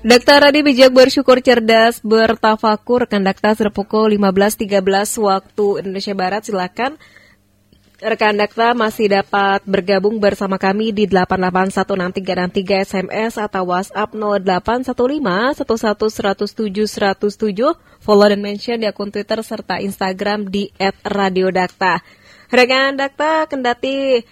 Dakta 0.00 0.40
Radi 0.40 0.64
bijak 0.64 0.96
bersyukur 0.96 1.44
cerdas 1.44 2.00
bertafakur. 2.00 3.04
Rekan 3.04 3.20
Dakta 3.20 3.52
pukul 3.68 4.16
15.13 4.16 4.80
waktu 5.20 5.84
Indonesia 5.84 6.16
Barat. 6.16 6.48
Silakan 6.48 6.96
rekan 8.00 8.32
Dakta 8.32 8.72
masih 8.72 9.12
dapat 9.12 9.60
bergabung 9.68 10.16
bersama 10.16 10.56
kami 10.56 10.96
di 10.96 11.04
8816363 11.04 12.88
SMS 12.88 13.36
atau 13.36 13.68
WhatsApp 13.68 14.16
0815 14.16 15.68
11107 15.68 17.76
follow 18.00 18.24
dan 18.24 18.40
mention 18.40 18.80
di 18.80 18.88
akun 18.88 19.12
Twitter 19.12 19.44
serta 19.44 19.84
Instagram 19.84 20.48
di 20.48 20.72
@radiodakta. 21.04 22.00
Rekan 22.48 22.96
Dakta 22.96 23.44
kendati 23.52 24.24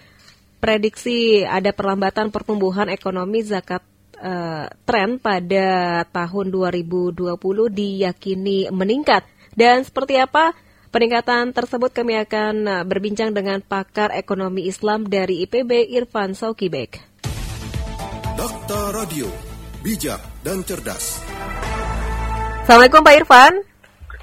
prediksi 0.57 1.45
ada 1.45 1.69
perlambatan 1.77 2.33
pertumbuhan 2.33 2.89
ekonomi 2.89 3.45
zakat 3.45 3.85
uh, 4.19 4.67
tren 4.83 5.17
pada 5.17 6.03
tahun 6.11 6.51
2020 6.51 7.39
diyakini 7.71 8.67
meningkat. 8.69 9.23
Dan 9.55 9.83
seperti 9.83 10.19
apa 10.19 10.53
peningkatan 10.89 11.53
tersebut 11.53 11.93
kami 11.93 12.17
akan 12.21 12.53
eh, 12.65 12.83
berbincang 12.85 13.33
dengan 13.33 13.61
pakar 13.61 14.13
ekonomi 14.13 14.65
Islam 14.69 15.05
dari 15.05 15.45
IPB 15.45 15.89
Irfan 15.95 16.33
Saukibek. 16.33 17.01
Dokter 18.37 18.95
Radio, 18.95 19.27
bijak 19.83 20.21
dan 20.41 20.63
cerdas. 20.63 21.19
Assalamualaikum 22.63 23.01
Pak 23.01 23.15
Irfan. 23.25 23.53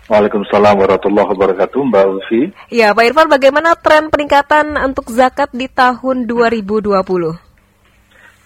Waalaikumsalam 0.07 0.79
warahmatullahi 0.79 1.29
wabarakatuh, 1.35 1.80
Mbak 1.83 2.05
Ulfi. 2.07 2.43
Ya, 2.71 2.95
Pak 2.95 3.10
Irfan, 3.10 3.27
bagaimana 3.27 3.74
tren 3.74 4.07
peningkatan 4.07 4.79
untuk 4.79 5.10
zakat 5.10 5.51
di 5.51 5.66
tahun 5.66 6.30
2020? 6.30 7.46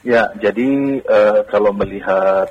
Ya, 0.01 0.33
jadi 0.33 0.97
uh, 1.05 1.45
kalau 1.45 1.77
melihat 1.77 2.49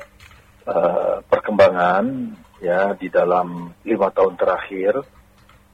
uh, 0.70 1.18
perkembangan 1.26 2.30
ya 2.62 2.94
di 2.94 3.10
dalam 3.10 3.74
lima 3.82 4.06
tahun 4.14 4.38
terakhir, 4.38 5.02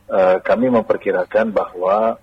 uh, 0.09 0.41
kami 0.41 0.73
memperkirakan 0.73 1.53
bahwa 1.53 2.17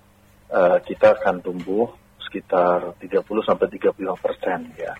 uh, 0.50 0.78
kita 0.82 1.22
akan 1.22 1.46
tumbuh 1.46 1.86
sekitar 2.26 2.98
30 2.98 3.22
sampai 3.46 3.70
35 3.70 3.94
persen 4.18 4.74
ya 4.74 4.98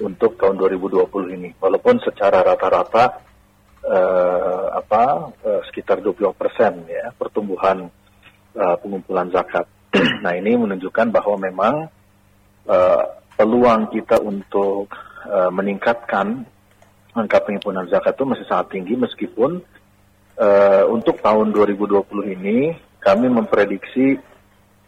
untuk 0.00 0.40
tahun 0.40 0.56
2020 0.64 1.36
ini. 1.36 1.52
Walaupun 1.60 2.00
secara 2.00 2.40
rata-rata 2.40 3.20
uh, 3.84 4.80
apa 4.80 5.28
uh, 5.44 5.60
sekitar 5.68 6.00
20 6.00 6.32
persen 6.32 6.88
ya 6.88 7.12
pertumbuhan 7.12 7.84
uh, 8.56 8.76
pengumpulan 8.80 9.28
zakat. 9.28 9.68
nah 10.24 10.32
ini 10.32 10.56
menunjukkan 10.56 11.12
bahwa 11.12 11.36
memang 11.36 11.74
uh, 12.64 13.23
peluang 13.34 13.90
kita 13.90 14.22
untuk 14.22 14.90
uh, 15.26 15.50
meningkatkan 15.50 16.46
angka 17.14 17.38
penghimpunan 17.46 17.86
zakat 17.86 18.18
itu 18.18 18.24
masih 18.26 18.46
sangat 18.50 18.74
tinggi 18.74 18.94
meskipun 18.98 19.62
uh, 20.38 20.84
untuk 20.90 21.22
tahun 21.22 21.54
2020 21.54 22.34
ini 22.34 22.74
kami 22.98 23.26
memprediksi 23.30 24.18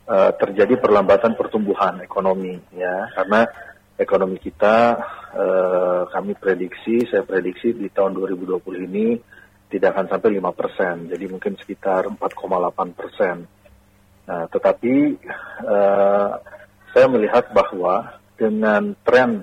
uh, 0.08 0.30
terjadi 0.34 0.80
perlambatan 0.80 1.38
pertumbuhan 1.38 2.02
ekonomi 2.02 2.58
ya. 2.74 3.10
Karena 3.14 3.46
ekonomi 3.94 4.42
kita 4.42 4.98
uh, 5.36 6.02
kami 6.10 6.34
prediksi 6.34 7.06
saya 7.06 7.22
prediksi 7.22 7.72
di 7.76 7.88
tahun 7.92 8.16
2020 8.18 8.88
ini 8.90 9.06
tidak 9.66 9.98
akan 9.98 10.06
sampai 10.16 10.38
5 10.38 10.58
persen 10.58 10.94
jadi 11.10 11.24
mungkin 11.26 11.54
sekitar 11.58 12.06
4,8 12.10 12.18
persen. 12.98 13.36
Nah 14.26 14.44
tetapi 14.50 14.94
uh, 15.62 16.30
saya 16.90 17.06
melihat 17.12 17.52
bahwa 17.52 18.16
dengan 18.36 18.92
tren 19.02 19.42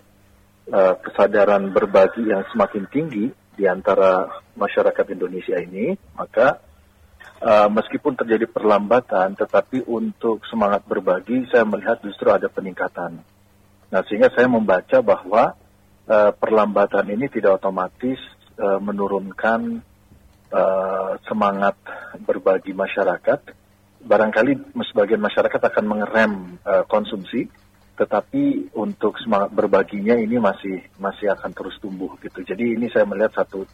uh, 0.69 0.95
kesadaran 1.01 1.73
berbagi 1.73 2.29
yang 2.29 2.45
semakin 2.53 2.85
tinggi 2.87 3.25
di 3.53 3.65
antara 3.69 4.29
masyarakat 4.57 5.05
Indonesia 5.13 5.57
ini, 5.57 5.93
maka 6.17 6.57
uh, 7.41 7.69
meskipun 7.69 8.17
terjadi 8.17 8.49
perlambatan, 8.49 9.37
tetapi 9.37 9.85
untuk 9.85 10.41
semangat 10.49 10.85
berbagi 10.85 11.45
saya 11.49 11.65
melihat 11.65 12.01
justru 12.01 12.29
ada 12.29 12.49
peningkatan. 12.49 13.21
Nah, 13.93 14.01
sehingga 14.09 14.33
saya 14.33 14.49
membaca 14.49 15.05
bahwa 15.05 15.53
uh, 16.09 16.31
perlambatan 16.33 17.05
ini 17.13 17.29
tidak 17.29 17.61
otomatis 17.61 18.17
uh, 18.57 18.81
menurunkan 18.81 19.85
uh, 20.49 21.11
semangat 21.29 21.77
berbagi 22.25 22.73
masyarakat. 22.73 23.39
Barangkali 24.03 24.75
sebagian 24.91 25.21
masyarakat 25.21 25.61
akan 25.61 25.85
mengerem 25.85 26.31
uh, 26.65 26.83
konsumsi, 26.89 27.47
tetapi 27.93 28.73
untuk 28.73 29.21
semangat 29.21 29.53
berbaginya 29.53 30.17
ini 30.17 30.41
masih 30.41 30.81
masih 30.97 31.29
akan 31.29 31.53
terus 31.53 31.77
tumbuh 31.77 32.17
gitu. 32.21 32.41
Jadi 32.41 32.73
ini 32.73 32.89
saya 32.89 33.05
melihat 33.05 33.45
satu 33.45 33.65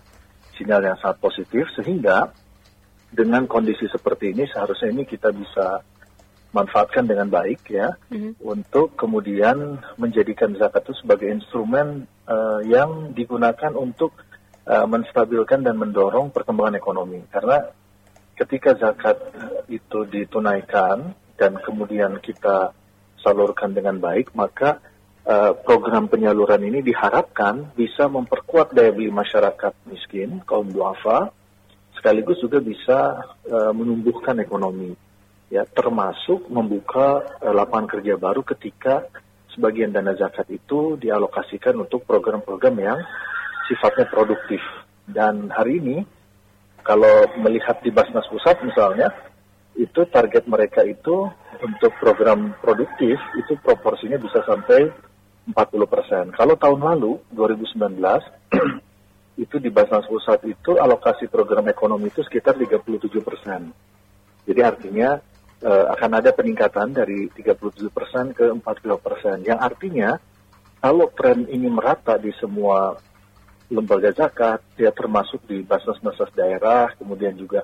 sinyal 0.59 0.83
yang 0.83 0.97
sangat 0.99 1.23
positif 1.23 1.71
sehingga 1.79 2.35
dengan 3.09 3.47
kondisi 3.47 3.87
seperti 3.87 4.35
ini 4.35 4.43
seharusnya 4.51 4.91
ini 4.91 5.03
kita 5.07 5.31
bisa 5.31 5.81
manfaatkan 6.51 7.05
dengan 7.05 7.29
baik 7.29 7.61
ya 7.69 7.93
mm-hmm. 8.09 8.41
untuk 8.41 8.97
kemudian 8.97 9.79
menjadikan 10.01 10.57
zakat 10.57 10.89
itu 10.89 10.93
sebagai 11.05 11.29
instrumen 11.29 12.09
uh, 12.25 12.61
yang 12.65 13.13
digunakan 13.13 13.73
untuk 13.77 14.17
uh, 14.65 14.85
menstabilkan 14.89 15.61
dan 15.61 15.77
mendorong 15.77 16.33
perkembangan 16.33 16.81
ekonomi 16.81 17.21
karena 17.29 17.69
ketika 18.33 18.73
zakat 18.81 19.21
itu 19.69 20.09
ditunaikan 20.09 21.13
dan 21.37 21.53
kemudian 21.61 22.17
kita 22.17 22.73
salurkan 23.23 23.75
dengan 23.75 23.99
baik, 23.99 24.33
maka 24.35 24.79
uh, 25.27 25.51
program 25.55 26.07
penyaluran 26.07 26.63
ini 26.63 26.79
diharapkan 26.81 27.75
bisa 27.75 28.07
memperkuat 28.07 28.71
daya 28.73 28.91
beli 28.95 29.11
masyarakat 29.11 29.73
miskin, 29.87 30.41
kaum 30.43 30.71
duafa, 30.71 31.31
sekaligus 31.95 32.39
juga 32.39 32.63
bisa 32.63 33.19
uh, 33.47 33.71
menumbuhkan 33.75 34.39
ekonomi, 34.39 34.95
ya 35.51 35.67
termasuk 35.67 36.47
membuka 36.47 37.21
uh, 37.43 37.53
lapangan 37.53 37.99
kerja 37.99 38.15
baru 38.15 38.41
ketika 38.41 39.03
sebagian 39.51 39.91
dana 39.91 40.15
zakat 40.15 40.47
itu 40.49 40.95
dialokasikan 40.95 41.75
untuk 41.75 42.07
program-program 42.07 42.75
yang 42.79 42.99
sifatnya 43.67 44.07
produktif. 44.07 44.63
Dan 45.09 45.49
hari 45.49 45.81
ini, 45.81 45.97
kalau 46.85 47.27
melihat 47.41 47.81
di 47.81 47.89
Basnas 47.89 48.29
Pusat 48.29 48.65
misalnya, 48.65 49.09
itu 49.79 50.03
target 50.11 50.43
mereka 50.43 50.83
itu 50.83 51.31
untuk 51.63 51.95
program 52.03 52.51
produktif 52.59 53.15
itu 53.39 53.55
proporsinya 53.63 54.19
bisa 54.19 54.43
sampai 54.43 54.91
40%. 55.55 56.35
Kalau 56.35 56.55
tahun 56.59 56.81
lalu 56.83 57.23
2019 57.31 57.79
itu 59.43 59.55
di 59.55 59.69
Basnas 59.71 60.03
Pusat 60.05 60.45
itu 60.51 60.75
alokasi 60.75 61.31
program 61.31 61.71
ekonomi 61.71 62.11
itu 62.11 62.19
sekitar 62.27 62.59
37%. 62.59 64.43
Jadi 64.45 64.61
artinya 64.61 65.15
uh, 65.63 65.85
akan 65.95 66.11
ada 66.19 66.35
peningkatan 66.35 66.91
dari 66.91 67.31
37% 67.31 68.35
ke 68.35 68.45
40%. 68.51 69.47
Yang 69.47 69.59
artinya 69.63 70.19
kalau 70.83 71.07
tren 71.15 71.47
ini 71.47 71.71
merata 71.71 72.19
di 72.19 72.35
semua 72.35 72.99
lembaga 73.69 74.11
zakat, 74.11 74.59
ya 74.75 74.89
termasuk 74.89 75.45
di 75.45 75.61
Basnas-Basnas 75.61 76.33
daerah, 76.33 76.89
kemudian 76.97 77.37
juga 77.37 77.63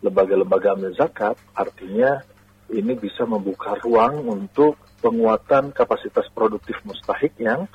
lembaga-lembaga 0.00 0.76
amil 0.76 0.92
zakat, 0.96 1.36
artinya 1.52 2.24
ini 2.70 2.96
bisa 2.96 3.26
membuka 3.26 3.76
ruang 3.82 4.24
untuk 4.24 4.78
penguatan 5.00 5.72
kapasitas 5.72 6.28
produktif 6.32 6.76
mustahik 6.84 7.34
yang 7.40 7.66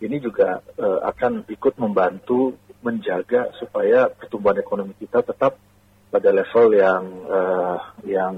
ini 0.00 0.16
juga 0.16 0.64
uh, 0.80 1.04
akan 1.12 1.44
ikut 1.46 1.76
membantu 1.76 2.56
menjaga 2.80 3.52
supaya 3.60 4.08
pertumbuhan 4.08 4.56
ekonomi 4.56 4.96
kita 4.96 5.20
tetap 5.20 5.60
pada 6.08 6.28
level 6.32 6.66
yang 6.72 7.04
uh, 7.28 7.78
yang 8.08 8.32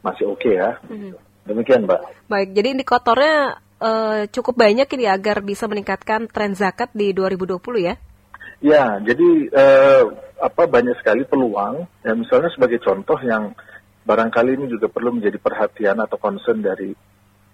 masih 0.00 0.30
oke 0.30 0.40
okay 0.40 0.54
ya. 0.56 0.78
Hmm. 0.86 1.18
Demikian, 1.44 1.84
Mbak. 1.84 2.30
Baik, 2.30 2.48
jadi 2.54 2.68
indikatornya 2.78 3.58
uh, 3.82 4.22
cukup 4.30 4.54
banyak 4.54 4.86
ini 4.94 5.10
agar 5.10 5.42
bisa 5.42 5.66
meningkatkan 5.66 6.30
tren 6.30 6.54
zakat 6.54 6.94
di 6.94 7.10
2020 7.10 7.58
ya? 7.82 7.98
Ya, 8.60 9.00
jadi 9.00 9.48
eh, 9.48 10.02
apa 10.36 10.68
banyak 10.68 11.00
sekali 11.00 11.24
peluang. 11.24 11.88
Ya, 12.04 12.12
misalnya 12.12 12.52
sebagai 12.52 12.76
contoh 12.84 13.16
yang 13.24 13.56
barangkali 14.04 14.56
ini 14.56 14.68
juga 14.68 14.92
perlu 14.92 15.16
menjadi 15.16 15.40
perhatian 15.40 15.96
atau 15.96 16.20
concern 16.20 16.60
dari 16.60 16.92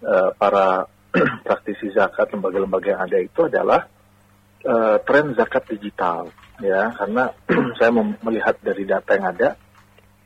eh, 0.03 0.31
para 0.35 0.82
praktisi 1.47 1.94
zakat 1.94 2.35
lembaga-lembaga 2.35 2.88
yang 2.99 3.03
ada 3.06 3.19
itu 3.23 3.47
adalah 3.47 3.87
eh, 4.67 4.97
tren 5.06 5.31
zakat 5.38 5.70
digital. 5.70 6.26
Ya, 6.58 6.91
karena 6.99 7.31
saya 7.79 7.91
melihat 7.94 8.59
dari 8.59 8.82
data 8.82 9.14
yang 9.14 9.31
ada 9.31 9.49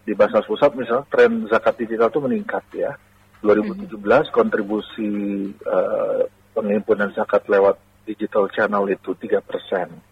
di 0.00 0.16
Basnas 0.16 0.48
Pusat 0.48 0.80
misalnya 0.80 1.04
tren 1.12 1.44
zakat 1.44 1.76
digital 1.76 2.08
itu 2.08 2.20
meningkat 2.24 2.64
ya. 2.72 2.96
2017 3.40 3.88
mm-hmm. 3.88 4.32
kontribusi 4.36 5.12
uh, 5.64 6.28
penghimpunan 6.52 7.08
zakat 7.16 7.48
lewat 7.48 7.80
digital 8.04 8.52
channel 8.52 8.84
itu 8.84 9.16
3 9.16 9.40
persen 9.40 10.09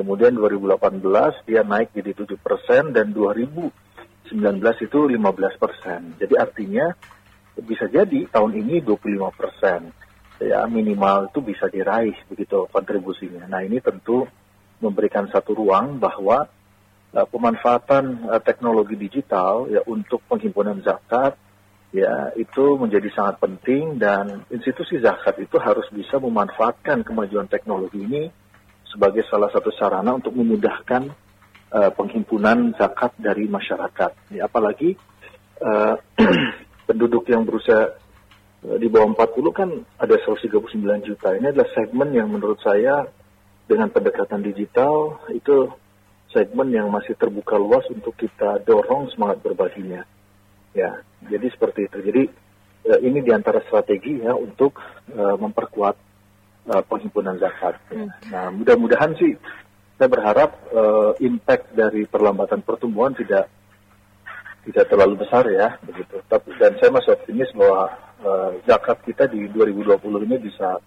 Kemudian 0.00 0.32
2018 0.32 1.44
dia 1.44 1.60
naik 1.60 1.92
jadi 1.92 2.16
7 2.16 2.40
persen 2.40 2.96
dan 2.96 3.12
2019 3.12 4.32
itu 4.80 4.98
15 5.12 5.60
persen. 5.60 6.16
Jadi 6.16 6.34
artinya 6.40 6.88
bisa 7.60 7.84
jadi 7.84 8.24
tahun 8.32 8.64
ini 8.64 8.80
25 8.80 9.28
persen. 9.36 9.92
Ya 10.40 10.64
minimal 10.64 11.28
itu 11.28 11.44
bisa 11.44 11.68
diraih 11.68 12.16
begitu 12.32 12.64
kontribusinya. 12.72 13.44
Nah 13.44 13.60
ini 13.60 13.76
tentu 13.84 14.24
memberikan 14.80 15.28
satu 15.28 15.52
ruang 15.52 16.00
bahwa 16.00 16.48
uh, 17.12 17.26
pemanfaatan 17.28 18.24
uh, 18.24 18.40
teknologi 18.40 18.96
digital 18.96 19.68
ya 19.68 19.84
untuk 19.84 20.24
penghimpunan 20.24 20.80
zakat 20.80 21.36
ya 21.92 22.32
itu 22.40 22.80
menjadi 22.80 23.12
sangat 23.12 23.36
penting 23.44 24.00
dan 24.00 24.48
institusi 24.48 24.96
zakat 24.96 25.36
itu 25.44 25.60
harus 25.60 25.84
bisa 25.92 26.16
memanfaatkan 26.16 27.04
kemajuan 27.04 27.52
teknologi 27.52 28.00
ini 28.00 28.32
sebagai 28.90 29.22
salah 29.30 29.48
satu 29.54 29.70
sarana 29.72 30.18
untuk 30.18 30.34
memudahkan 30.34 31.08
uh, 31.70 31.90
penghimpunan 31.94 32.74
zakat 32.76 33.14
dari 33.16 33.46
masyarakat. 33.46 34.34
Ya, 34.34 34.50
apalagi 34.50 34.98
uh, 35.62 35.94
penduduk 36.90 37.24
yang 37.30 37.46
berusia 37.46 37.94
uh, 38.66 38.76
di 38.76 38.90
bawah 38.90 39.14
40 39.14 39.54
kan 39.54 39.70
ada 39.96 40.14
139 40.18 41.06
juta. 41.06 41.28
Ini 41.38 41.54
adalah 41.54 41.70
segmen 41.72 42.10
yang 42.12 42.28
menurut 42.28 42.58
saya 42.60 43.06
dengan 43.70 43.88
pendekatan 43.94 44.42
digital 44.42 45.22
itu 45.30 45.70
segmen 46.34 46.74
yang 46.74 46.90
masih 46.90 47.14
terbuka 47.14 47.54
luas 47.58 47.86
untuk 47.90 48.18
kita 48.18 48.58
dorong 48.66 49.10
semangat 49.14 49.38
berbaginya. 49.42 50.02
Ya, 50.74 51.02
jadi 51.26 51.46
seperti 51.50 51.86
itu. 51.86 51.98
Jadi 52.02 52.22
uh, 52.90 53.00
ini 53.02 53.22
di 53.22 53.30
antara 53.30 53.62
strategi 53.66 54.18
ya 54.18 54.34
untuk 54.34 54.78
uh, 55.14 55.38
memperkuat 55.38 56.09
uh, 56.70 56.82
penghimpunan 56.86 57.36
zakat. 57.42 57.74
Hmm. 57.90 58.08
Nah, 58.30 58.48
mudah-mudahan 58.54 59.12
sih 59.18 59.34
saya 59.98 60.08
berharap 60.08 60.50
uh, 60.72 61.12
impact 61.20 61.76
dari 61.76 62.08
perlambatan 62.08 62.64
pertumbuhan 62.64 63.12
tidak 63.12 63.50
tidak 64.64 64.86
terlalu 64.88 65.20
besar 65.20 65.44
ya 65.50 65.76
begitu. 65.84 66.22
Tapi 66.30 66.56
dan 66.56 66.78
saya 66.78 66.88
masih 66.94 67.12
optimis 67.18 67.50
bahwa 67.52 67.90
uh, 68.24 68.50
zakat 68.64 69.02
kita 69.04 69.28
di 69.28 69.50
2020 69.52 70.00
ini 70.30 70.36
bisa 70.40 70.80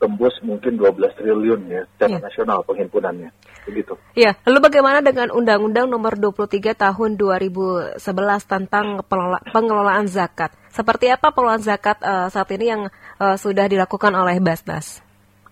tembus 0.00 0.32
mungkin 0.40 0.80
12 0.80 0.96
triliun 1.12 1.60
ya 1.68 1.82
secara 1.94 2.16
ya. 2.16 2.20
nasional 2.24 2.58
penghimpunannya. 2.64 3.30
Begitu. 3.68 3.92
Ya, 4.16 4.32
lalu 4.48 4.64
bagaimana 4.64 5.04
dengan 5.04 5.28
Undang-Undang 5.28 5.92
Nomor 5.92 6.16
23 6.16 6.72
Tahun 6.72 7.10
2011 7.20 8.00
tentang 8.48 9.04
pengelolaan 9.52 10.08
zakat? 10.08 10.56
Seperti 10.72 11.12
apa 11.12 11.28
pengelolaan 11.36 11.60
zakat 11.60 12.00
uh, 12.00 12.32
saat 12.32 12.48
ini 12.56 12.66
yang 12.72 12.82
uh, 13.20 13.36
sudah 13.36 13.68
dilakukan 13.68 14.16
oleh 14.16 14.40
Basnas? 14.40 15.04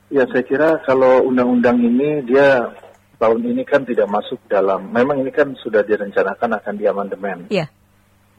Ya, 0.08 0.24
saya 0.24 0.40
kira 0.40 0.80
kalau 0.88 1.28
undang-undang 1.28 1.84
ini 1.84 2.24
dia 2.24 2.72
tahun 3.20 3.44
ini 3.44 3.66
kan 3.68 3.84
tidak 3.84 4.08
masuk 4.08 4.40
dalam 4.48 4.88
memang 4.88 5.20
ini 5.20 5.28
kan 5.28 5.52
sudah 5.60 5.84
direncanakan 5.84 6.56
akan 6.56 6.74
diamandemen. 6.80 7.38
Iya. 7.52 7.68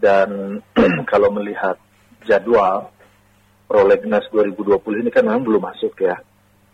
Dan 0.01 0.59
kalau 1.11 1.29
melihat 1.29 1.77
jadwal 2.25 2.89
prolegnas 3.69 4.25
2020 4.33 5.05
ini 5.05 5.09
kan 5.13 5.29
memang 5.29 5.45
belum 5.45 5.61
masuk 5.61 5.93
ya. 6.01 6.17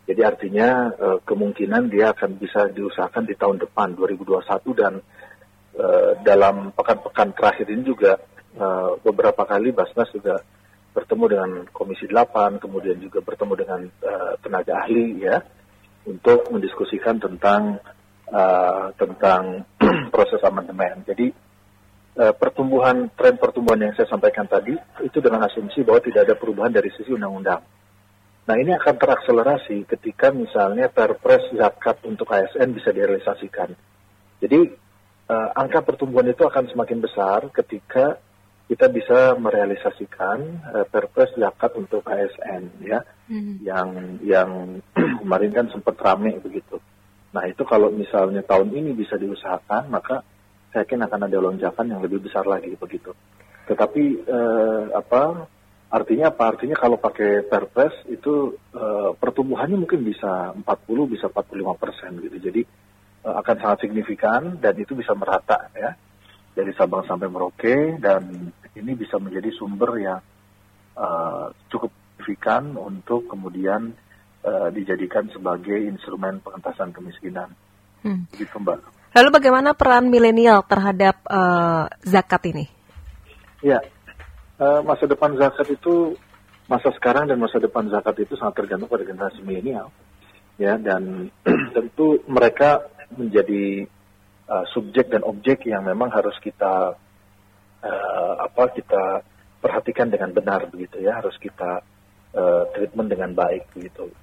Jadi 0.06 0.22
artinya 0.22 0.94
uh, 0.96 1.20
kemungkinan 1.28 1.92
dia 1.92 2.16
akan 2.16 2.40
bisa 2.40 2.72
diusahakan 2.72 3.26
di 3.28 3.36
tahun 3.36 3.58
depan 3.68 4.00
2021 4.00 4.48
dan 4.80 4.94
uh, 5.76 6.12
dalam 6.24 6.72
pekan-pekan 6.72 7.36
terakhir 7.36 7.68
ini 7.68 7.84
juga 7.84 8.16
uh, 8.56 8.96
beberapa 9.02 9.44
kali 9.44 9.76
Basnas 9.76 10.08
juga 10.16 10.40
bertemu 10.96 11.26
dengan 11.28 11.52
Komisi 11.76 12.08
8, 12.08 12.64
kemudian 12.64 12.96
juga 13.04 13.20
bertemu 13.20 13.54
dengan 13.60 13.82
uh, 13.84 14.34
tenaga 14.40 14.88
ahli 14.88 15.20
ya 15.20 15.44
untuk 16.08 16.48
mendiskusikan 16.56 17.20
tentang 17.20 17.84
uh, 18.32 18.96
tentang 18.96 19.68
proses 20.16 20.40
amandemen. 20.40 21.04
Jadi 21.04 21.28
uh, 22.24 22.32
pertumbuhan 22.32 23.12
tren 23.12 23.36
pertumbuhan 23.36 23.84
yang 23.84 23.94
saya 24.00 24.08
sampaikan 24.08 24.48
tadi 24.48 24.74
itu 25.04 25.20
dengan 25.20 25.44
asumsi 25.44 25.84
bahwa 25.84 26.00
tidak 26.00 26.32
ada 26.32 26.36
perubahan 26.40 26.72
dari 26.72 26.88
sisi 26.96 27.12
undang-undang. 27.12 27.60
Nah 28.46 28.56
ini 28.62 28.72
akan 28.78 28.96
terakselerasi 28.96 29.90
ketika 29.90 30.30
misalnya 30.30 30.88
perpres 30.88 31.50
zakat 31.52 32.00
untuk 32.06 32.30
ASN 32.30 32.78
bisa 32.78 32.94
direalisasikan. 32.94 33.74
Jadi 34.40 34.60
uh, 35.28 35.50
angka 35.58 35.82
pertumbuhan 35.82 36.30
itu 36.30 36.46
akan 36.46 36.70
semakin 36.70 37.02
besar 37.02 37.50
ketika 37.50 38.22
kita 38.66 38.90
bisa 38.90 39.38
merealisasikan 39.38 40.38
uh, 40.74 40.86
perpres 40.90 41.38
zakat 41.38 41.78
untuk 41.78 42.02
ASN 42.02 42.82
ya, 42.82 43.06
hmm. 43.30 43.62
yang 43.62 43.90
yang 44.26 44.50
kemarin 45.22 45.52
kan 45.54 45.66
sempat 45.70 45.96
rame 46.02 46.42
begitu. 46.42 46.82
Nah 47.36 47.46
itu 47.46 47.62
kalau 47.68 47.92
misalnya 47.92 48.42
tahun 48.42 48.74
ini 48.74 48.96
bisa 48.96 49.20
diusahakan 49.20 49.92
maka 49.92 50.24
saya 50.72 50.88
yakin 50.88 51.08
akan 51.08 51.22
ada 51.28 51.38
lonjakan 51.40 51.88
yang 51.88 52.02
lebih 52.02 52.24
besar 52.24 52.44
lagi 52.48 52.74
begitu. 52.76 53.12
Tetapi 53.68 54.04
eh, 54.28 54.84
apa 54.92 55.48
artinya 55.92 56.32
apa? 56.32 56.44
Artinya 56.52 56.76
kalau 56.76 57.00
pakai 57.00 57.48
Perpres 57.48 57.96
itu 58.12 58.56
eh, 58.76 59.12
pertumbuhannya 59.16 59.80
mungkin 59.80 60.04
bisa 60.04 60.52
40 60.52 60.66
bisa 61.14 61.32
45 61.32 61.82
persen 61.82 62.12
gitu. 62.24 62.38
Jadi 62.40 62.62
eh, 63.24 63.36
akan 63.40 63.56
sangat 63.62 63.88
signifikan 63.88 64.60
dan 64.60 64.76
itu 64.76 64.96
bisa 64.96 65.12
merata 65.16 65.70
ya 65.76 65.96
dari 66.56 66.72
Sabang 66.74 67.04
sampai 67.04 67.28
Merauke 67.28 68.00
dan 68.00 68.50
ini 68.74 68.92
bisa 68.96 69.20
menjadi 69.20 69.52
sumber 69.54 69.92
yang 70.00 70.20
uh, 70.96 71.52
cukup 71.68 71.92
signifikan 72.26 72.74
untuk 72.80 73.30
kemudian 73.30 73.94
uh, 74.42 74.72
dijadikan 74.74 75.30
sebagai 75.30 75.78
instrumen 75.78 76.42
pengentasan 76.42 76.90
kemiskinan. 76.90 77.54
Hmm. 78.02 78.26
Gitu 78.34 78.56
Mbak. 78.56 78.82
Lalu 79.14 79.30
bagaimana 79.32 79.78
peran 79.78 80.10
milenial 80.10 80.66
terhadap 80.66 81.22
uh, 81.30 81.86
zakat 82.02 82.42
ini? 82.50 82.66
Ya, 83.62 83.84
uh, 84.58 84.82
masa 84.82 85.06
depan 85.06 85.38
zakat 85.38 85.70
itu 85.70 86.18
masa 86.66 86.90
sekarang 86.98 87.30
dan 87.30 87.38
masa 87.38 87.62
depan 87.62 87.88
zakat 87.94 88.26
itu 88.26 88.34
sangat 88.40 88.66
tergantung 88.66 88.90
pada 88.90 89.06
generasi 89.06 89.40
milenial, 89.46 89.94
ya 90.58 90.76
dan 90.82 91.30
tentu 91.76 92.26
mereka 92.26 92.84
menjadi 93.14 93.86
uh, 94.50 94.66
subjek 94.74 95.10
dan 95.10 95.26
objek 95.26 95.66
yang 95.66 95.86
memang 95.86 96.14
harus 96.14 96.36
kita 96.42 96.94
uh, 97.82 98.34
apa 98.42 98.64
kita 98.74 99.04
perhatikan 99.62 100.14
dengan 100.14 100.30
benar 100.30 100.70
begitu 100.70 101.02
ya, 101.02 101.18
harus 101.18 101.34
kita 101.42 101.82
uh, 102.38 102.64
treatment 102.78 103.10
dengan 103.10 103.34
baik 103.34 103.66
begitu. 103.74 104.14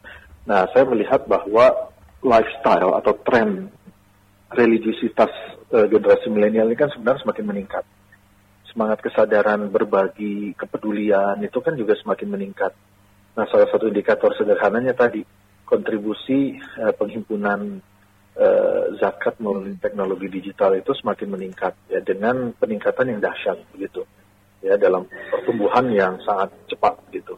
Nah, 0.46 0.66
saya 0.70 0.86
melihat 0.86 1.26
bahwa 1.26 1.90
lifestyle 2.22 2.94
atau 2.98 3.14
tren 3.26 3.70
religiusitas 4.54 5.30
uh, 5.74 5.86
generasi 5.90 6.30
milenial 6.30 6.70
ini 6.70 6.78
kan 6.78 6.90
sebenarnya 6.94 7.26
semakin 7.26 7.46
meningkat. 7.46 7.84
Semangat 8.70 9.04
kesadaran 9.04 9.68
berbagi, 9.68 10.56
kepedulian 10.56 11.42
itu 11.44 11.58
kan 11.60 11.76
juga 11.76 11.92
semakin 11.98 12.28
meningkat. 12.30 12.72
Nah, 13.34 13.44
salah 13.50 13.68
satu 13.68 13.90
indikator 13.90 14.32
sederhananya 14.38 14.94
tadi 14.94 15.26
kontribusi 15.66 16.56
uh, 16.78 16.94
penghimpunan 16.94 17.80
uh, 18.38 18.96
zakat 19.00 19.36
melalui 19.42 19.76
teknologi 19.80 20.28
digital 20.28 20.76
itu 20.76 20.92
semakin 20.96 21.28
meningkat 21.32 21.74
ya 21.88 22.00
dengan 22.00 22.52
peningkatan 22.56 23.16
yang 23.16 23.20
dahsyat 23.20 23.58
begitu 23.72 24.04
ya 24.62 24.78
dalam 24.78 25.04
pertumbuhan 25.08 25.90
yang 25.90 26.22
sangat 26.22 26.54
cepat 26.70 26.94
gitu. 27.10 27.36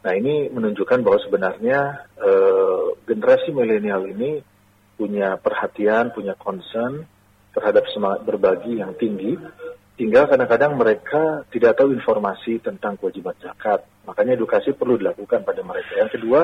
Nah 0.00 0.16
ini 0.16 0.48
menunjukkan 0.48 1.04
bahwa 1.04 1.18
sebenarnya 1.20 2.08
uh, 2.16 2.96
generasi 3.04 3.52
milenial 3.52 4.06
ini 4.08 4.40
punya 4.96 5.36
perhatian, 5.36 6.14
punya 6.14 6.36
concern 6.38 7.04
terhadap 7.50 7.84
semangat 7.90 8.22
berbagi 8.24 8.78
yang 8.78 8.94
tinggi, 8.96 9.36
tinggal 9.98 10.30
kadang-kadang 10.30 10.78
mereka 10.78 11.44
tidak 11.50 11.76
tahu 11.76 11.92
informasi 11.92 12.62
tentang 12.62 12.96
kewajiban 12.96 13.36
zakat. 13.42 13.84
Makanya 14.06 14.38
edukasi 14.38 14.72
perlu 14.72 14.96
dilakukan 14.96 15.44
pada 15.44 15.60
mereka. 15.60 15.92
Yang 15.98 16.10
kedua, 16.16 16.40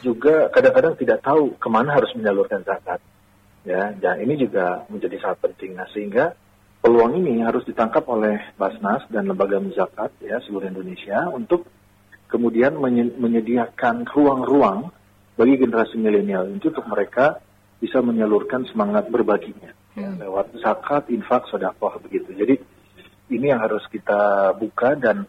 juga 0.00 0.48
kadang-kadang 0.48 0.94
tidak 0.96 1.20
tahu 1.20 1.58
ke 1.58 1.68
mana 1.68 1.92
harus 1.92 2.08
menyalurkan 2.16 2.64
zakat. 2.64 3.02
Ya, 3.68 3.92
dan 3.92 4.24
ini 4.24 4.40
juga 4.40 4.88
menjadi 4.88 5.20
sangat 5.20 5.44
penting. 5.44 5.76
Nah, 5.76 5.84
sehingga 5.92 6.32
peluang 6.80 7.20
ini 7.20 7.44
harus 7.44 7.68
ditangkap 7.68 8.08
oleh 8.08 8.40
Basnas 8.56 9.04
dan 9.12 9.28
lembaga 9.28 9.60
zakat 9.76 10.16
ya 10.24 10.40
seluruh 10.40 10.72
Indonesia 10.72 11.28
untuk 11.28 11.68
kemudian 12.32 12.80
menyediakan 13.20 14.08
ruang-ruang 14.08 14.88
bagi 15.36 15.60
generasi 15.60 16.00
milenial 16.00 16.48
itu 16.48 16.72
untuk 16.72 16.88
mereka 16.88 17.44
bisa 17.78 18.00
menyalurkan 18.00 18.66
semangat 18.72 19.06
berbaginya 19.12 19.70
hmm. 19.94 20.18
lewat 20.22 20.56
zakat, 20.64 21.12
infak, 21.12 21.46
sodakoh 21.46 21.94
begitu. 22.02 22.32
Jadi 22.34 22.56
ini 23.36 23.52
yang 23.52 23.60
harus 23.60 23.84
kita 23.92 24.52
buka 24.56 24.96
dan 24.96 25.28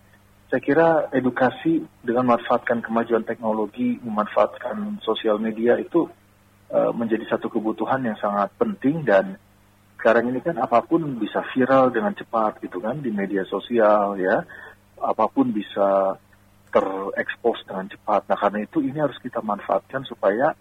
saya 0.49 0.61
kira 0.65 0.89
edukasi 1.13 1.85
dengan 2.01 2.25
memanfaatkan 2.25 2.81
kemajuan 2.81 3.21
teknologi, 3.21 4.01
memanfaatkan 4.01 4.97
sosial 5.05 5.37
media 5.37 5.77
itu 5.77 6.09
uh, 6.73 6.91
menjadi 6.93 7.25
satu 7.29 7.49
kebutuhan 7.49 8.01
yang 8.05 8.17
sangat 8.17 8.53
penting 8.57 9.05
dan 9.05 9.37
sekarang 9.99 10.31
ini 10.31 10.39
kan 10.39 10.55
apa 10.55 10.79
pun 10.79 11.03
bisa 11.19 11.43
viral 11.51 11.91
dengan 11.91 12.15
cepat 12.15 12.63
gitu 12.63 12.79
kan 12.79 13.03
di 13.03 13.11
media 13.11 13.43
sosial 13.43 14.15
ya, 14.15 14.47
apa 15.03 15.25
pun 15.27 15.51
bisa 15.51 16.15
terekspos 16.71 17.67
dengan 17.67 17.91
cepat. 17.91 18.31
Nah 18.31 18.37
karena 18.39 18.63
itu 18.63 18.79
ini 18.79 18.95
harus 18.95 19.19
kita 19.19 19.43
manfaatkan 19.43 20.07
supaya 20.07 20.55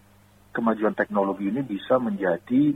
kemajuan 0.51 0.97
teknologi 0.97 1.47
ini 1.47 1.63
bisa 1.63 2.01
menjadi 2.01 2.75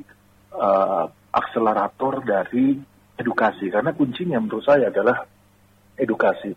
uh, 0.56 1.12
akselerator 1.34 2.24
dari 2.24 2.80
edukasi. 3.20 3.68
Karena 3.68 3.92
kuncinya 3.92 4.40
menurut 4.40 4.64
saya 4.64 4.88
adalah 4.88 5.26
edukasi. 6.00 6.54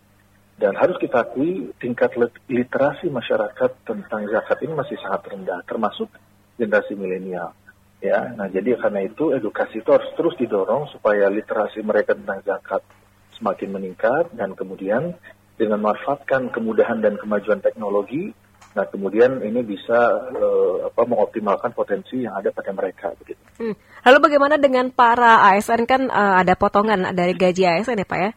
Dan 0.57 0.73
harus 0.73 0.97
kita 0.97 1.21
akui 1.21 1.69
tingkat 1.77 2.17
literasi 2.49 3.13
masyarakat 3.13 3.71
tentang 3.85 4.25
zakat 4.31 4.57
ini 4.65 4.73
masih 4.73 4.97
sangat 4.97 5.29
rendah 5.29 5.61
termasuk 5.69 6.09
generasi 6.57 6.97
milenial 6.97 7.53
Ya, 7.97 8.29
nah 8.37 8.45
jadi 8.45 8.77
karena 8.77 9.09
itu 9.09 9.33
edukasi 9.33 9.81
itu 9.81 9.89
harus 9.89 10.05
terus 10.13 10.37
didorong 10.37 10.85
supaya 10.93 11.33
literasi 11.33 11.81
mereka 11.81 12.13
tentang 12.13 12.45
zakat 12.45 12.85
semakin 13.33 13.73
meningkat 13.73 14.37
dan 14.37 14.53
kemudian 14.53 15.17
dengan 15.57 15.81
memanfaatkan 15.81 16.53
kemudahan 16.53 17.01
dan 17.01 17.17
kemajuan 17.17 17.57
teknologi, 17.57 18.29
nah 18.77 18.85
kemudian 18.85 19.41
ini 19.41 19.65
bisa 19.65 20.29
uh, 20.29 20.93
apa 20.93 21.01
mengoptimalkan 21.09 21.73
potensi 21.73 22.21
yang 22.21 22.37
ada 22.37 22.53
pada 22.53 22.69
mereka 22.69 23.17
begitu. 23.17 23.41
Hmm. 23.57 23.73
Lalu 24.05 24.17
bagaimana 24.21 24.61
dengan 24.61 24.93
para 24.93 25.41
ASN 25.49 25.89
kan 25.89 26.13
uh, 26.13 26.37
ada 26.37 26.53
potongan 26.53 27.17
dari 27.17 27.33
gaji 27.33 27.65
ASN 27.65 27.97
ya 27.97 28.05
Pak 28.05 28.19
ya? 28.21 28.31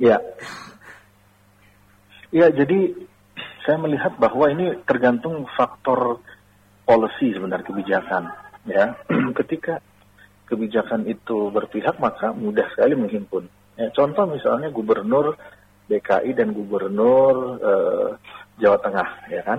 Ya. 0.00 0.16
Ya, 2.32 2.46
jadi 2.48 2.96
saya 3.68 3.76
melihat 3.76 4.16
bahwa 4.16 4.48
ini 4.48 4.80
tergantung 4.88 5.44
faktor 5.52 6.24
policy 6.84 7.36
sebenarnya 7.36 7.66
kebijakan 7.66 8.22
ya. 8.66 8.84
Ketika 9.38 9.80
kebijakan 10.50 11.06
itu 11.06 11.48
berpihak 11.54 12.02
maka 12.02 12.34
mudah 12.34 12.66
sekali 12.74 12.98
menghimpun. 12.98 13.46
Ya, 13.78 13.88
contoh 13.94 14.28
misalnya 14.28 14.68
gubernur 14.68 15.38
DKI 15.90 16.30
dan 16.38 16.54
Gubernur 16.54 17.58
uh, 17.58 18.10
Jawa 18.62 18.78
Tengah, 18.78 19.08
ya 19.26 19.42
kan? 19.42 19.58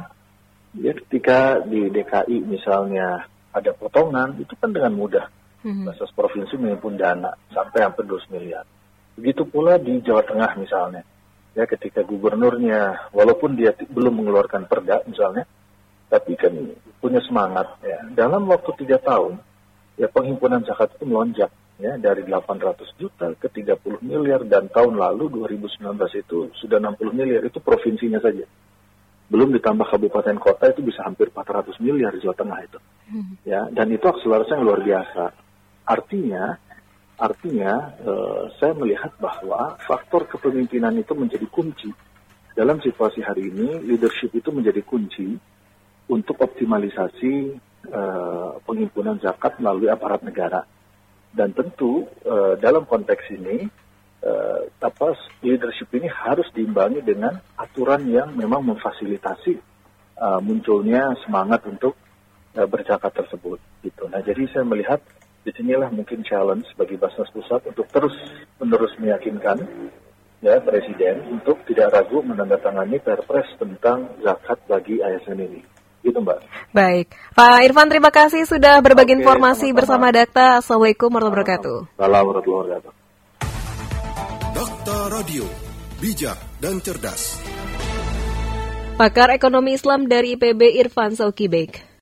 Ya, 0.80 0.96
ketika 0.96 1.60
di 1.68 1.92
DKI 1.92 2.48
misalnya 2.48 3.28
ada 3.51 3.75
potongan, 3.75 4.40
itu 4.40 4.56
kan 4.56 4.72
dengan 4.72 4.96
mudah. 4.96 5.28
Mm-hmm. 5.68 5.92
Basis 5.92 6.16
provinsi 6.16 6.56
mengimpun 6.56 6.96
dana 6.96 7.36
sampai 7.51 7.84
hampir 7.84 8.08
2 8.08 8.32
miliar. 8.32 8.63
Begitu 9.20 9.44
pula 9.44 9.75
di 9.75 10.00
Jawa 10.00 10.24
Tengah 10.24 10.56
misalnya. 10.56 11.04
Ya, 11.51 11.68
ketika 11.68 12.00
gubernurnya, 12.08 13.12
walaupun 13.12 13.60
dia 13.60 13.75
belum 13.75 14.24
mengeluarkan 14.24 14.72
perda 14.72 15.04
misalnya, 15.04 15.44
tapi 16.12 16.36
kan 16.36 16.51
punya 17.00 17.24
semangat. 17.24 17.72
Ya. 17.80 18.03
Dalam 18.12 18.44
waktu 18.51 18.75
tiga 18.84 19.00
tahun, 19.00 19.39
ya 19.96 20.12
penghimpunan 20.12 20.68
zakat 20.68 20.91
itu 21.00 21.08
melonjak 21.08 21.48
ya 21.80 21.96
dari 21.98 22.27
800 22.27 23.00
juta 23.00 23.32
ke 23.39 23.48
30 23.48 24.03
miliar 24.03 24.44
dan 24.46 24.68
tahun 24.70 25.00
lalu 25.00 25.34
2019 25.34 25.82
itu 26.20 26.51
sudah 26.60 26.77
60 26.77 27.15
miliar 27.15 27.41
itu 27.48 27.63
provinsinya 27.63 28.20
saja. 28.20 28.44
Belum 29.32 29.56
ditambah 29.56 29.88
kabupaten 29.88 30.38
kota 30.44 30.75
itu 30.75 30.84
bisa 30.84 31.08
hampir 31.08 31.32
400 31.32 31.80
miliar 31.80 32.12
Jawa 32.20 32.36
Tengah 32.36 32.60
itu. 32.68 32.80
Hmm. 33.08 33.34
Ya, 33.48 33.72
dan 33.72 33.88
itu 33.88 34.03
akselerasi 34.03 34.60
yang 34.60 34.68
luar 34.68 34.84
biasa. 34.84 35.24
Artinya 35.88 36.60
artinya 37.15 37.96
eh, 38.03 38.44
saya 38.60 38.75
melihat 38.75 39.15
bahwa 39.15 39.80
faktor 39.88 40.27
kepemimpinan 40.27 41.00
itu 41.00 41.15
menjadi 41.15 41.48
kunci. 41.48 41.89
Dalam 42.51 42.84
situasi 42.84 43.24
hari 43.24 43.48
ini 43.48 43.80
leadership 43.88 44.36
itu 44.36 44.51
menjadi 44.51 44.84
kunci 44.84 45.39
untuk 46.12 46.36
optimalisasi 46.44 47.34
eh, 47.88 48.50
penghimpunan 48.68 49.24
zakat 49.24 49.56
melalui 49.63 49.88
aparat 49.88 50.22
negara 50.27 50.68
dan 51.32 51.56
tentu 51.56 52.08
uh, 52.27 52.60
dalam 52.60 52.84
konteks 52.84 53.24
ini 53.32 53.63
uh, 54.24 54.68
apa 54.84 55.15
leadership 55.39 55.88
ini 55.96 56.12
harus 56.12 56.48
diimbangi 56.51 57.00
dengan 57.00 57.39
aturan 57.56 58.03
yang 58.12 58.36
memang 58.36 58.68
memfasilitasi 58.68 59.56
uh, 60.20 60.39
munculnya 60.44 61.15
semangat 61.24 61.63
untuk 61.65 61.96
uh, 62.60 62.68
berzakat 62.68 63.15
tersebut 63.15 63.63
gitu. 63.80 64.12
Nah 64.12 64.20
jadi 64.20 64.44
saya 64.51 64.68
melihat 64.68 65.00
di 65.41 65.50
sinilah 65.56 65.89
mungkin 65.89 66.22
challenge 66.22 66.70
bagi 66.77 67.00
Basnas 67.00 67.32
Pusat 67.34 67.74
untuk 67.74 67.88
terus 67.89 68.13
menerus 68.62 68.94
meyakinkan 69.00 69.63
ya 70.44 70.60
Presiden 70.62 71.32
untuk 71.32 71.63
tidak 71.65 71.96
ragu 71.96 72.22
menandatangani 72.22 73.01
Perpres 73.01 73.50
tentang 73.58 74.20
zakat 74.22 74.60
bagi 74.68 75.01
ASN 75.01 75.39
ini. 75.39 75.81
Gitu 76.01 76.17
Mbak. 76.17 76.38
Baik. 76.74 77.13
Pak 77.38 77.58
Irfan 77.65 77.88
terima 77.89 78.10
kasih 78.10 78.46
sudah 78.50 78.81
berbagi 78.81 79.13
Oke, 79.17 79.22
informasi 79.22 79.70
sama-sama. 79.70 79.77
bersama 79.77 80.08
Dakta. 80.10 80.48
Assalamualaikum 80.62 81.10
warahmatullahi 81.13 81.46
wabarakatuh. 81.46 81.77
Assalamualaikum 81.98 82.29
warahmatullahi 82.29 82.62
wabarakatuh. 82.62 82.91
Dakta 84.51 84.98
Radio, 85.13 85.46
bijak 86.01 86.38
dan 86.62 86.75
cerdas. 86.81 87.41
Pakar 89.01 89.34
Ekonomi 89.34 89.74
Islam 89.74 90.05
dari 90.05 90.38
IPB 90.38 90.77
Irfan 90.77 91.17
Saukibek. 91.17 91.89